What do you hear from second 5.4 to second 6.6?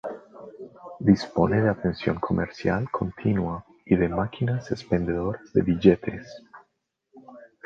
de billetes.